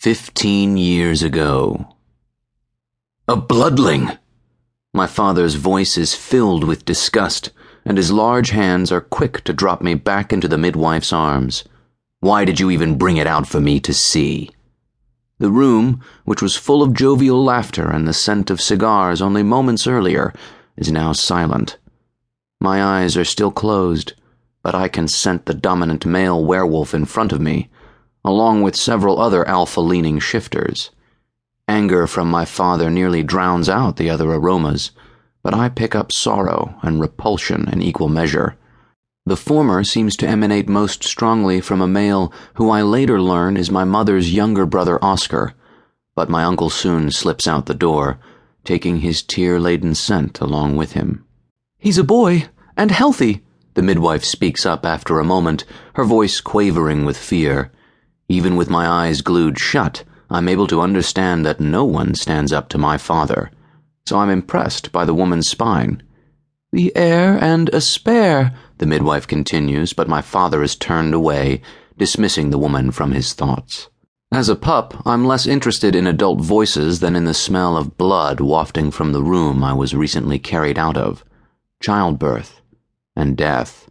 Fifteen 0.00 0.78
years 0.78 1.22
ago. 1.22 1.94
A 3.28 3.36
bloodling! 3.36 4.12
My 4.94 5.06
father's 5.06 5.56
voice 5.56 5.98
is 5.98 6.14
filled 6.14 6.64
with 6.64 6.86
disgust, 6.86 7.50
and 7.84 7.98
his 7.98 8.10
large 8.10 8.48
hands 8.48 8.90
are 8.90 9.02
quick 9.02 9.44
to 9.44 9.52
drop 9.52 9.82
me 9.82 9.92
back 9.92 10.32
into 10.32 10.48
the 10.48 10.56
midwife's 10.56 11.12
arms. 11.12 11.64
Why 12.20 12.46
did 12.46 12.58
you 12.58 12.70
even 12.70 12.96
bring 12.96 13.18
it 13.18 13.26
out 13.26 13.46
for 13.46 13.60
me 13.60 13.78
to 13.80 13.92
see? 13.92 14.48
The 15.38 15.50
room, 15.50 16.00
which 16.24 16.40
was 16.40 16.56
full 16.56 16.82
of 16.82 16.94
jovial 16.94 17.44
laughter 17.44 17.86
and 17.86 18.08
the 18.08 18.14
scent 18.14 18.48
of 18.48 18.62
cigars 18.62 19.20
only 19.20 19.42
moments 19.42 19.86
earlier, 19.86 20.32
is 20.78 20.90
now 20.90 21.12
silent. 21.12 21.76
My 22.58 22.82
eyes 22.82 23.18
are 23.18 23.24
still 23.26 23.50
closed, 23.50 24.14
but 24.62 24.74
I 24.74 24.88
can 24.88 25.08
scent 25.08 25.44
the 25.44 25.52
dominant 25.52 26.06
male 26.06 26.42
werewolf 26.42 26.94
in 26.94 27.04
front 27.04 27.32
of 27.32 27.40
me 27.42 27.68
along 28.24 28.62
with 28.62 28.76
several 28.76 29.20
other 29.20 29.46
alpha 29.48 29.80
leaning 29.80 30.18
shifters. 30.18 30.90
Anger 31.68 32.06
from 32.06 32.30
my 32.30 32.44
father 32.44 32.90
nearly 32.90 33.22
drowns 33.22 33.68
out 33.68 33.96
the 33.96 34.10
other 34.10 34.30
aromas, 34.30 34.90
but 35.42 35.54
I 35.54 35.68
pick 35.68 35.94
up 35.94 36.12
sorrow 36.12 36.74
and 36.82 37.00
repulsion 37.00 37.68
in 37.68 37.80
equal 37.80 38.08
measure. 38.08 38.56
The 39.26 39.36
former 39.36 39.84
seems 39.84 40.16
to 40.16 40.28
emanate 40.28 40.68
most 40.68 41.04
strongly 41.04 41.60
from 41.60 41.80
a 41.80 41.86
male 41.86 42.32
who 42.54 42.70
I 42.70 42.82
later 42.82 43.20
learn 43.20 43.56
is 43.56 43.70
my 43.70 43.84
mother's 43.84 44.34
younger 44.34 44.66
brother 44.66 44.98
Oscar, 45.04 45.54
but 46.14 46.28
my 46.28 46.42
uncle 46.42 46.70
soon 46.70 47.10
slips 47.10 47.46
out 47.46 47.66
the 47.66 47.74
door, 47.74 48.18
taking 48.64 48.98
his 48.98 49.22
tear 49.22 49.60
laden 49.60 49.94
scent 49.94 50.40
along 50.40 50.76
with 50.76 50.92
him. 50.92 51.24
He's 51.78 51.98
a 51.98 52.04
boy, 52.04 52.48
and 52.76 52.90
healthy, 52.90 53.44
the 53.74 53.82
midwife 53.82 54.24
speaks 54.24 54.66
up 54.66 54.84
after 54.84 55.18
a 55.18 55.24
moment, 55.24 55.64
her 55.94 56.04
voice 56.04 56.40
quavering 56.40 57.04
with 57.04 57.16
fear. 57.16 57.70
Even 58.30 58.54
with 58.54 58.70
my 58.70 58.86
eyes 58.86 59.22
glued 59.22 59.58
shut, 59.58 60.04
I'm 60.30 60.48
able 60.48 60.68
to 60.68 60.80
understand 60.80 61.44
that 61.44 61.58
no 61.58 61.84
one 61.84 62.14
stands 62.14 62.52
up 62.52 62.68
to 62.68 62.78
my 62.78 62.96
father. 62.96 63.50
So 64.06 64.18
I'm 64.18 64.30
impressed 64.30 64.92
by 64.92 65.04
the 65.04 65.14
woman's 65.14 65.48
spine. 65.48 66.00
The 66.70 66.94
heir 66.94 67.42
and 67.42 67.68
a 67.70 67.80
spare, 67.80 68.54
the 68.78 68.86
midwife 68.86 69.26
continues, 69.26 69.92
but 69.92 70.08
my 70.08 70.22
father 70.22 70.62
is 70.62 70.76
turned 70.76 71.12
away, 71.12 71.60
dismissing 71.98 72.50
the 72.50 72.58
woman 72.58 72.92
from 72.92 73.10
his 73.10 73.32
thoughts. 73.32 73.88
As 74.30 74.48
a 74.48 74.54
pup, 74.54 75.02
I'm 75.04 75.26
less 75.26 75.48
interested 75.48 75.96
in 75.96 76.06
adult 76.06 76.40
voices 76.40 77.00
than 77.00 77.16
in 77.16 77.24
the 77.24 77.34
smell 77.34 77.76
of 77.76 77.98
blood 77.98 78.38
wafting 78.38 78.92
from 78.92 79.10
the 79.10 79.24
room 79.24 79.64
I 79.64 79.72
was 79.72 79.92
recently 79.92 80.38
carried 80.38 80.78
out 80.78 80.96
of. 80.96 81.24
Childbirth 81.82 82.60
and 83.16 83.36
death. 83.36 83.90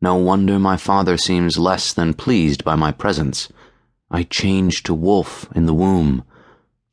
No 0.00 0.14
wonder 0.14 0.60
my 0.60 0.76
father 0.76 1.16
seems 1.16 1.58
less 1.58 1.92
than 1.92 2.14
pleased 2.14 2.62
by 2.62 2.76
my 2.76 2.92
presence. 2.92 3.48
I 4.14 4.22
changed 4.22 4.86
to 4.86 4.94
wolf 4.94 5.48
in 5.56 5.66
the 5.66 5.74
womb, 5.74 6.22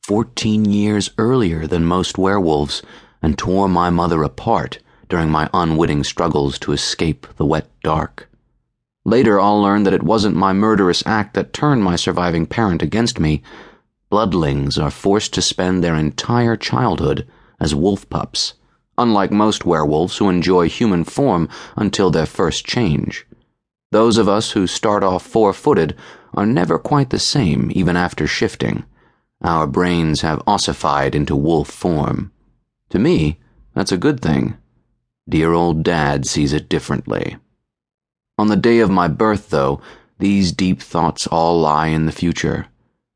fourteen 0.02 0.66
years 0.66 1.12
earlier 1.20 1.68
than 1.68 1.86
most 1.86 2.18
werewolves, 2.18 2.82
and 3.22 3.38
tore 3.38 3.70
my 3.70 3.92
mother 3.92 4.24
apart 4.24 4.80
during 5.08 5.30
my 5.30 5.48
unwitting 5.54 6.04
struggles 6.04 6.58
to 6.58 6.72
escape 6.72 7.28
the 7.38 7.46
wet 7.46 7.68
dark. 7.84 8.28
Later, 9.06 9.40
I'll 9.40 9.62
learn 9.62 9.84
that 9.84 9.94
it 9.94 10.02
wasn't 10.02 10.36
my 10.36 10.52
murderous 10.52 11.04
act 11.06 11.36
that 11.36 11.54
turned 11.54 11.84
my 11.84 11.96
surviving 11.96 12.48
parent 12.48 12.82
against 12.82 13.20
me. 13.20 13.44
Bloodlings 14.12 14.82
are 14.82 14.90
forced 14.90 15.32
to 15.36 15.44
spend 15.44 15.84
their 15.84 15.94
entire 15.94 16.56
childhood 16.56 17.28
as 17.60 17.76
wolf 17.76 18.10
pups, 18.10 18.56
unlike 18.98 19.32
most 19.32 19.64
werewolves 19.64 20.18
who 20.18 20.28
enjoy 20.28 20.68
human 20.68 21.04
form 21.04 21.48
until 21.76 22.10
their 22.10 22.26
first 22.26 22.66
change. 22.66 23.28
Those 23.92 24.18
of 24.18 24.28
us 24.28 24.54
who 24.54 24.66
start 24.66 25.04
off 25.04 25.24
four 25.24 25.54
footed 25.54 25.96
are 26.34 26.46
never 26.46 26.78
quite 26.78 27.10
the 27.10 27.20
same 27.20 27.72
even 27.74 27.96
after 27.96 28.28
shifting. 28.28 28.84
Our 29.42 29.68
brains 29.68 30.22
have 30.22 30.44
ossified 30.46 31.16
into 31.16 31.36
wolf 31.36 31.70
form. 31.70 32.32
To 32.90 33.00
me, 33.00 33.40
that's 33.74 33.92
a 33.92 33.98
good 33.98 34.22
thing. 34.22 34.56
Dear 35.28 35.54
old 35.54 35.84
dad 35.84 36.26
sees 36.26 36.54
it 36.54 36.70
differently. 36.70 37.38
On 38.38 38.48
the 38.48 38.56
day 38.56 38.80
of 38.80 38.90
my 38.90 39.08
birth, 39.08 39.50
though, 39.50 39.82
these 40.20 40.52
deep 40.52 40.82
thoughts 40.82 41.28
all 41.28 41.60
lie 41.60 41.88
in 41.88 42.06
the 42.06 42.12
future. 42.12 42.68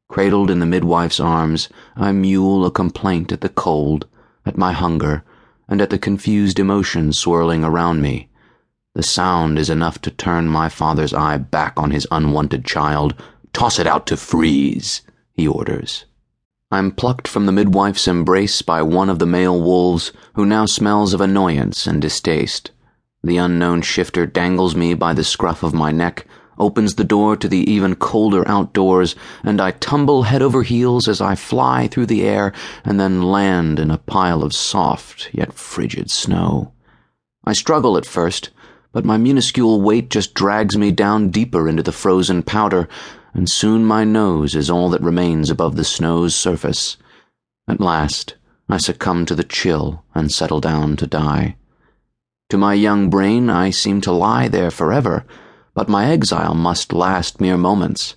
Cradled 0.09 0.50
in 0.50 0.59
the 0.59 0.66
midwife's 0.66 1.19
arms, 1.19 1.68
I 1.95 2.12
mewl 2.12 2.66
a 2.66 2.72
complaint 2.72 3.31
at 3.31 3.41
the 3.41 3.50
cold, 3.50 4.07
at 4.45 4.57
my 4.57 4.72
hunger, 4.72 5.23
and 5.68 5.81
at 5.81 5.89
the 5.89 5.97
confused 5.97 6.59
emotions 6.59 7.18
swirling 7.18 7.63
around 7.63 8.01
me. 8.01 8.29
The 8.95 9.03
sound 9.03 9.59
is 9.59 9.69
enough 9.69 10.00
to 10.03 10.09
turn 10.09 10.47
my 10.47 10.69
father's 10.69 11.13
eye 11.13 11.38
back 11.38 11.73
on 11.75 11.91
his 11.91 12.07
unwanted 12.11 12.63
child. 12.63 13.13
Toss 13.51 13.78
it 13.78 13.85
out 13.85 14.07
to 14.07 14.16
freeze, 14.16 15.01
he 15.33 15.45
orders. 15.45 16.06
I'm 16.72 16.91
plucked 16.91 17.28
from 17.28 17.45
the 17.45 17.51
midwife's 17.51 18.07
embrace 18.07 18.61
by 18.61 18.81
one 18.81 19.09
of 19.09 19.19
the 19.19 19.25
male 19.25 19.61
wolves, 19.61 20.13
who 20.35 20.45
now 20.45 20.66
smells 20.66 21.13
of 21.13 21.19
annoyance 21.19 21.85
and 21.85 22.01
distaste. 22.01 22.72
The 23.22 23.35
unknown 23.35 23.81
shifter 23.81 24.25
dangles 24.25 24.78
me 24.78 24.94
by 24.94 25.13
the 25.13 25.25
scruff 25.25 25.62
of 25.62 25.73
my 25.73 25.91
neck, 25.91 26.25
opens 26.57 26.95
the 26.95 27.03
door 27.03 27.35
to 27.35 27.50
the 27.50 27.69
even 27.69 27.95
colder 27.95 28.47
outdoors, 28.47 29.13
and 29.44 29.59
I 29.59 29.72
tumble 29.72 30.23
head 30.23 30.41
over 30.41 30.63
heels 30.63 31.09
as 31.09 31.19
I 31.19 31.35
fly 31.35 31.88
through 31.88 32.06
the 32.06 32.23
air 32.23 32.53
and 32.85 32.97
then 32.97 33.23
land 33.23 33.77
in 33.77 33.91
a 33.91 33.97
pile 33.97 34.41
of 34.41 34.53
soft 34.53 35.31
yet 35.33 35.51
frigid 35.51 36.09
snow. 36.09 36.72
I 37.44 37.51
struggle 37.51 37.97
at 37.97 38.06
first 38.06 38.51
but 38.95 39.03
my 39.03 39.17
minuscule 39.17 39.81
weight 39.81 40.09
just 40.09 40.33
drags 40.33 40.78
me 40.78 40.89
down 40.89 41.29
deeper 41.29 41.67
into 41.67 41.83
the 41.83 41.91
frozen 41.91 42.41
powder, 42.41 42.88
and 43.33 43.50
soon 43.50 43.83
my 43.83 44.06
nose 44.06 44.56
is 44.56 44.69
all 44.69 44.89
that 44.89 45.01
remains 45.01 45.50
above 45.50 45.75
the 45.75 45.83
snow's 45.83 46.33
surface. 46.33 46.95
At 47.67 47.81
last, 47.81 48.35
I 48.69 48.78
succumb 48.78 49.25
to 49.25 49.35
the 49.35 49.44
chill 49.44 50.06
and 50.16 50.31
settle 50.31 50.61
down 50.61 50.95
to 50.95 51.07
die. 51.07 51.57
To 52.51 52.57
my 52.57 52.73
young 52.73 53.09
brain, 53.09 53.50
I 53.50 53.69
seem 53.69 54.00
to 54.00 54.13
lie 54.13 54.47
there 54.47 54.72
forever, 54.72 55.25
but 55.73 55.89
my 55.89 56.09
exile 56.09 56.53
must 56.53 56.94
last 56.94 57.41
mere 57.41 57.57
moments. 57.57 58.16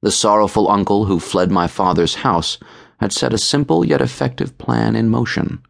The 0.00 0.10
sorrowful 0.10 0.70
uncle 0.70 1.04
who 1.04 1.20
fled 1.20 1.50
my 1.50 1.66
father's 1.66 2.14
house 2.14 2.56
had 2.98 3.12
set 3.12 3.34
a 3.34 3.38
simple 3.52 3.84
yet 3.84 4.00
effective 4.00 4.56
plan 4.56 4.96
in 4.96 5.10
motion 5.10 5.62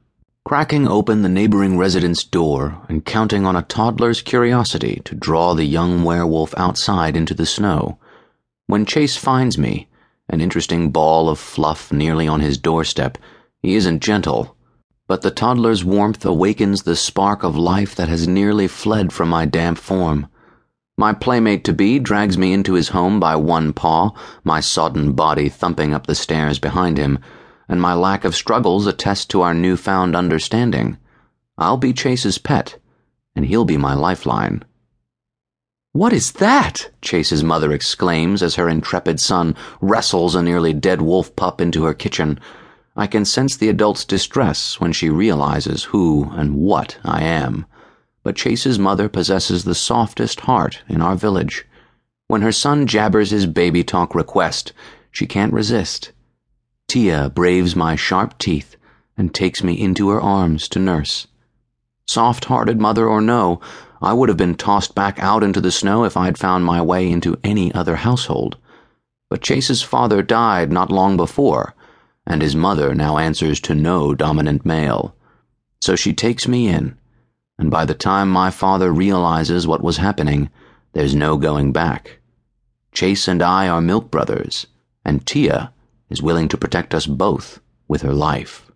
cracking 0.44 0.86
open 0.86 1.22
the 1.22 1.28
neighboring 1.28 1.78
resident's 1.78 2.22
door 2.22 2.78
and 2.86 3.06
counting 3.06 3.46
on 3.46 3.56
a 3.56 3.62
toddler's 3.62 4.20
curiosity 4.20 5.00
to 5.02 5.14
draw 5.14 5.54
the 5.54 5.64
young 5.64 6.04
werewolf 6.04 6.52
outside 6.58 7.16
into 7.16 7.32
the 7.32 7.46
snow. 7.46 7.98
When 8.66 8.84
Chase 8.84 9.16
finds 9.16 9.56
me, 9.56 9.88
an 10.28 10.42
interesting 10.42 10.90
ball 10.90 11.30
of 11.30 11.38
fluff 11.38 11.90
nearly 11.90 12.28
on 12.28 12.40
his 12.40 12.58
doorstep, 12.58 13.16
he 13.62 13.74
isn't 13.74 14.02
gentle. 14.02 14.54
But 15.08 15.22
the 15.22 15.30
toddler's 15.30 15.82
warmth 15.82 16.26
awakens 16.26 16.82
the 16.82 16.96
spark 16.96 17.42
of 17.42 17.56
life 17.56 17.94
that 17.94 18.10
has 18.10 18.28
nearly 18.28 18.68
fled 18.68 19.14
from 19.14 19.30
my 19.30 19.46
damp 19.46 19.78
form. 19.78 20.26
My 20.98 21.14
playmate 21.14 21.64
to 21.64 21.72
be 21.72 21.98
drags 21.98 22.36
me 22.36 22.52
into 22.52 22.74
his 22.74 22.90
home 22.90 23.18
by 23.18 23.34
one 23.36 23.72
paw, 23.72 24.10
my 24.44 24.60
sodden 24.60 25.12
body 25.12 25.48
thumping 25.48 25.94
up 25.94 26.06
the 26.06 26.14
stairs 26.14 26.58
behind 26.58 26.98
him 26.98 27.18
and 27.68 27.80
my 27.80 27.94
lack 27.94 28.24
of 28.24 28.34
struggles 28.34 28.86
attest 28.86 29.30
to 29.30 29.42
our 29.42 29.54
newfound 29.54 30.14
understanding. 30.14 30.98
I'll 31.56 31.76
be 31.76 31.92
Chase's 31.92 32.38
pet, 32.38 32.78
and 33.34 33.46
he'll 33.46 33.64
be 33.64 33.76
my 33.76 33.94
lifeline. 33.94 34.64
What 35.92 36.12
is 36.12 36.32
that? 36.32 36.90
Chase's 37.02 37.44
mother 37.44 37.72
exclaims 37.72 38.42
as 38.42 38.56
her 38.56 38.68
intrepid 38.68 39.20
son 39.20 39.54
wrestles 39.80 40.34
a 40.34 40.42
nearly 40.42 40.72
dead 40.72 41.00
wolf 41.00 41.36
pup 41.36 41.60
into 41.60 41.84
her 41.84 41.94
kitchen. 41.94 42.40
I 42.96 43.06
can 43.06 43.24
sense 43.24 43.56
the 43.56 43.68
adult's 43.68 44.04
distress 44.04 44.80
when 44.80 44.92
she 44.92 45.08
realizes 45.08 45.84
who 45.84 46.30
and 46.32 46.56
what 46.56 46.98
I 47.04 47.22
am. 47.22 47.64
But 48.24 48.34
Chase's 48.34 48.78
mother 48.78 49.08
possesses 49.08 49.62
the 49.62 49.74
softest 49.74 50.40
heart 50.40 50.82
in 50.88 51.00
our 51.00 51.14
village. 51.14 51.64
When 52.26 52.42
her 52.42 52.52
son 52.52 52.88
jabbers 52.88 53.30
his 53.30 53.46
baby 53.46 53.84
talk 53.84 54.14
request, 54.16 54.72
she 55.12 55.26
can't 55.26 55.52
resist. 55.52 56.10
Tia 56.94 57.28
braves 57.28 57.74
my 57.74 57.96
sharp 57.96 58.38
teeth 58.38 58.76
and 59.16 59.34
takes 59.34 59.64
me 59.64 59.72
into 59.72 60.10
her 60.10 60.20
arms 60.20 60.68
to 60.68 60.78
nurse. 60.78 61.26
Soft 62.06 62.44
hearted 62.44 62.80
mother 62.80 63.08
or 63.08 63.20
no, 63.20 63.60
I 64.00 64.12
would 64.12 64.28
have 64.28 64.38
been 64.38 64.54
tossed 64.54 64.94
back 64.94 65.18
out 65.18 65.42
into 65.42 65.60
the 65.60 65.72
snow 65.72 66.04
if 66.04 66.16
I'd 66.16 66.38
found 66.38 66.64
my 66.64 66.80
way 66.80 67.10
into 67.10 67.36
any 67.42 67.74
other 67.74 67.96
household. 67.96 68.58
But 69.28 69.42
Chase's 69.42 69.82
father 69.82 70.22
died 70.22 70.70
not 70.70 70.92
long 70.92 71.16
before, 71.16 71.74
and 72.28 72.40
his 72.40 72.54
mother 72.54 72.94
now 72.94 73.18
answers 73.18 73.58
to 73.62 73.74
no 73.74 74.14
dominant 74.14 74.64
male. 74.64 75.16
So 75.80 75.96
she 75.96 76.12
takes 76.12 76.46
me 76.46 76.68
in, 76.68 76.96
and 77.58 77.72
by 77.72 77.86
the 77.86 77.94
time 77.94 78.30
my 78.30 78.50
father 78.50 78.92
realizes 78.92 79.66
what 79.66 79.82
was 79.82 79.96
happening, 79.96 80.48
there's 80.92 81.12
no 81.12 81.38
going 81.38 81.72
back. 81.72 82.20
Chase 82.92 83.26
and 83.26 83.42
I 83.42 83.66
are 83.66 83.80
milk 83.80 84.12
brothers, 84.12 84.68
and 85.04 85.26
Tia 85.26 85.72
is 86.10 86.22
willing 86.22 86.48
to 86.48 86.58
protect 86.58 86.94
us 86.94 87.06
both 87.06 87.60
with 87.88 88.02
her 88.02 88.12
life. 88.12 88.70